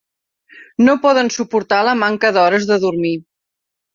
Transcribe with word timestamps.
No 0.85 0.95
poden 1.03 1.29
suportar 1.35 1.83
la 1.89 1.95
manca 2.03 2.33
d'hores 2.37 2.67
de 2.73 2.81
dormir 2.87 3.15